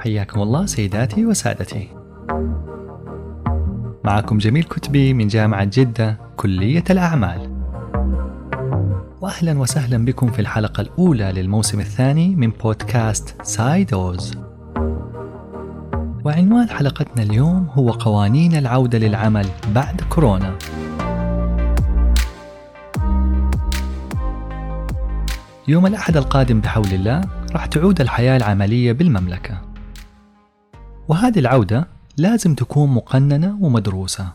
[0.00, 1.88] حياكم الله سيداتي وسادتي.
[4.04, 7.50] معكم جميل كتبي من جامعة جدة كلية الأعمال.
[9.20, 14.34] وأهلا وسهلا بكم في الحلقة الأولى للموسم الثاني من بودكاست سايدوز.
[16.24, 20.58] وعنوان حلقتنا اليوم هو قوانين العودة للعمل بعد كورونا.
[25.68, 27.20] يوم الأحد القادم بحول الله
[27.52, 29.69] راح تعود الحياة العملية بالمملكة.
[31.10, 34.26] وهذه العودة لازم تكون مقننة ومدروسة.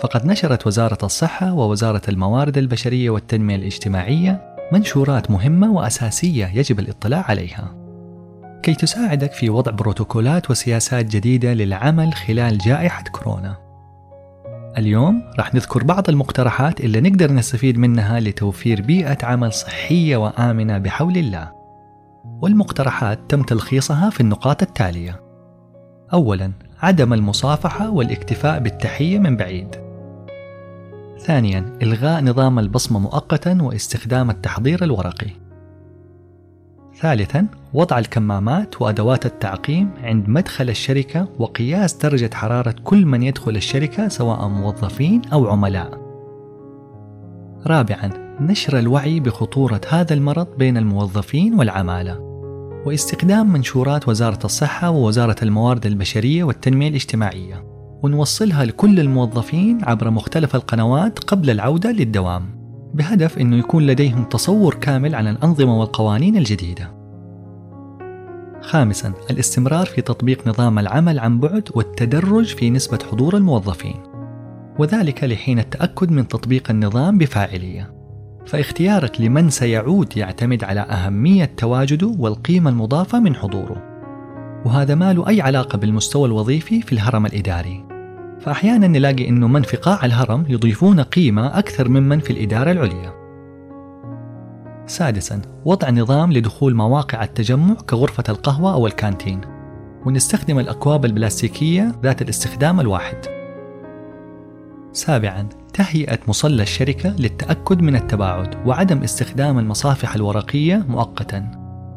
[0.00, 7.74] فقد نشرت وزارة الصحة ووزارة الموارد البشرية والتنمية الاجتماعية منشورات مهمة وأساسية يجب الاطلاع عليها.
[8.62, 13.56] كي تساعدك في وضع بروتوكولات وسياسات جديدة للعمل خلال جائحة كورونا.
[14.78, 21.16] اليوم راح نذكر بعض المقترحات اللي نقدر نستفيد منها لتوفير بيئة عمل صحية وآمنة بحول
[21.16, 21.61] الله.
[22.42, 25.20] والمقترحات تم تلخيصها في النقاط التالية.
[26.12, 29.76] أولا عدم المصافحة والاكتفاء بالتحية من بعيد.
[31.18, 35.30] ثانيا إلغاء نظام البصمة مؤقتا واستخدام التحضير الورقي.
[37.00, 44.08] ثالثا وضع الكمامات وأدوات التعقيم عند مدخل الشركة وقياس درجة حرارة كل من يدخل الشركة
[44.08, 46.02] سواء موظفين أو عملاء.
[47.66, 52.31] رابعا نشر الوعي بخطورة هذا المرض بين الموظفين والعمالة.
[52.86, 57.64] واستخدام منشورات وزارة الصحة ووزارة الموارد البشرية والتنمية الاجتماعية.
[58.02, 62.62] ونوصلها لكل الموظفين عبر مختلف القنوات قبل العودة للدوام
[62.94, 66.94] بهدف أنه يكون لديهم تصور كامل عن الأنظمة والقوانين الجديدة.
[68.62, 73.96] خامسا الاستمرار في تطبيق نظام العمل عن بعد والتدرج في نسبة حضور الموظفين
[74.78, 78.01] وذلك لحين التأكد من تطبيق النظام بفاعلية.
[78.46, 83.82] فاختيارك لمن سيعود يعتمد على أهمية تواجده والقيمة المضافة من حضوره.
[84.64, 87.84] وهذا ما له أي علاقة بالمستوى الوظيفي في الهرم الإداري.
[88.40, 93.12] فأحيانا نلاقي أنه من في قاع الهرم يضيفون قيمة أكثر ممن في الإدارة العليا.
[94.86, 99.40] سادسا وضع نظام لدخول مواقع التجمع كغرفة القهوة أو الكانتين.
[100.06, 103.16] ونستخدم الأكواب البلاستيكية ذات الاستخدام الواحد.
[104.92, 111.50] سابعا تهيئة مصلى الشركة للتأكد من التباعد وعدم استخدام المصافح الورقية مؤقتا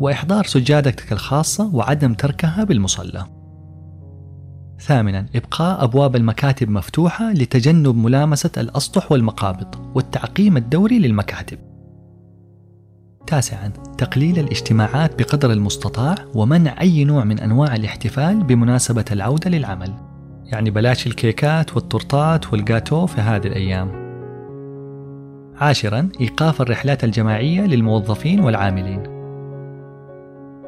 [0.00, 3.26] وإحضار سجادتك الخاصة وعدم تركها بالمصلى.
[4.80, 11.58] ثامنا إبقاء أبواب المكاتب مفتوحة لتجنب ملامسة الأسطح والمقابض والتعقيم الدوري للمكاتب.
[13.26, 20.09] تاسعا تقليل الاجتماعات بقدر المستطاع ومنع أي نوع من أنواع الاحتفال بمناسبة العودة للعمل.
[20.52, 24.00] يعني بلاش الكيكات والتورتات والجاتو في هذه الأيام.
[25.56, 29.02] عاشرا إيقاف الرحلات الجماعية للموظفين والعاملين.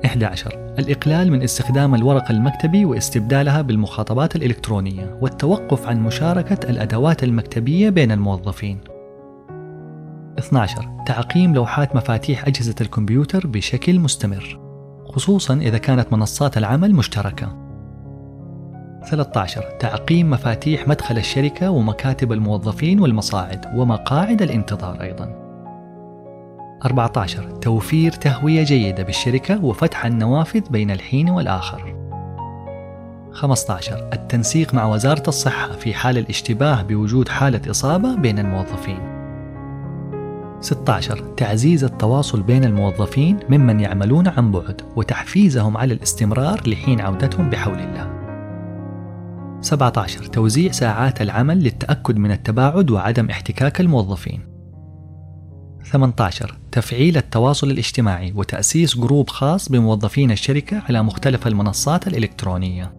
[0.05, 8.13] 11 الإقلال من استخدام الورق المكتبي واستبدالها بالمخاطبات الإلكترونية والتوقف عن مشاركة الأدوات المكتبية بين
[8.13, 8.81] الموظفين.
[10.39, 14.61] 12 تعقيم لوحات مفاتيح أجهزة الكمبيوتر بشكل مستمر
[15.07, 17.62] خصوصا إذا كانت منصات العمل مشتركة.
[19.05, 25.43] 13 تعقيم مفاتيح مدخل الشركة ومكاتب الموظفين والمصاعد ومقاعد الانتظار أيضا.
[26.85, 31.95] 14 توفير تهوية جيدة بالشركة وفتح النوافذ بين الحين والآخر.
[33.33, 39.13] 15 التنسيق مع وزارة الصحة في حال الاشتباه بوجود حالة إصابة بين الموظفين.
[40.61, 47.79] 16 تعزيز التواصل بين الموظفين ممن يعملون عن بعد وتحفيزهم على الاستمرار لحين عودتهم بحول
[47.79, 48.22] الله.
[49.63, 54.41] 17 توزيع ساعات العمل للتأكد من التباعد وعدم احتكاك الموظفين.
[55.85, 62.95] 18 تفعيل التواصل الاجتماعي وتأسيس جروب خاص بموظفين الشركة على مختلف المنصات الإلكترونية.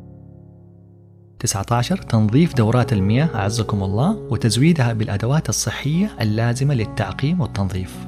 [1.40, 8.08] 19 تنظيف دورات المياه أعزكم الله وتزويدها بالأدوات الصحية اللازمة للتعقيم والتنظيف.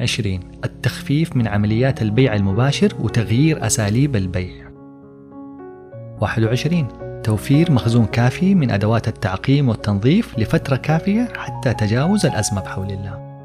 [0.00, 4.68] 20 التخفيف من عمليات البيع المباشر وتغيير أساليب البيع.
[6.20, 13.42] 21 توفير مخزون كافي من أدوات التعقيم والتنظيف لفترة كافية حتى تجاوز الأزمة بحول الله.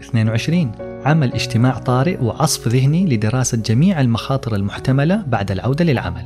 [0.00, 0.72] 22
[1.04, 6.24] عمل اجتماع طارئ وعصف ذهني لدراسة جميع المخاطر المحتملة بعد العودة للعمل.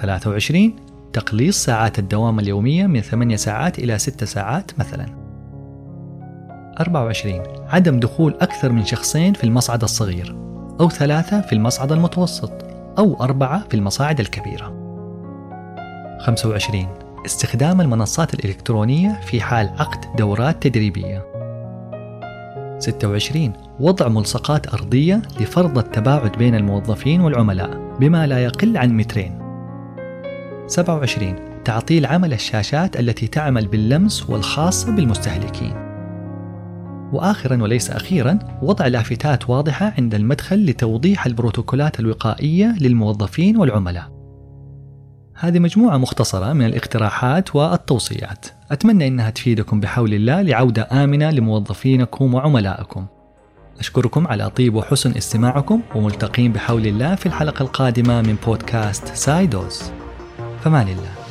[0.00, 0.76] 23
[1.12, 5.06] تقليص ساعات الدوام اليومية من 8 ساعات إلى 6 ساعات مثلا.
[6.80, 10.36] 24 عدم دخول أكثر من شخصين في المصعد الصغير
[10.80, 12.52] أو ثلاثة في المصعد المتوسط
[12.98, 14.81] أو أربعة في المصاعد الكبيرة.
[16.22, 16.86] 25
[17.26, 21.24] استخدام المنصات الإلكترونية في حال عقد دورات تدريبية.
[22.78, 29.38] 26 وضع ملصقات أرضية لفرض التباعد بين الموظفين والعملاء بما لا يقل عن مترين.
[30.66, 31.34] 27
[31.64, 35.74] تعطيل عمل الشاشات التي تعمل باللمس والخاصة بالمستهلكين.
[37.12, 44.21] وآخرا وليس أخيرا وضع لافتات واضحة عند المدخل لتوضيح البروتوكولات الوقائية للموظفين والعملاء.
[45.34, 48.46] هذه مجموعة مختصرة من الاقتراحات والتوصيات.
[48.70, 53.06] أتمنى أنها تفيدكم بحول الله لعودة آمنة لموظفينكم وعملائكم.
[53.78, 59.82] أشكركم على طيب وحسن استماعكم وملتقين بحول الله في الحلقة القادمة من بودكاست سايدوز.
[60.64, 61.21] فمان الله.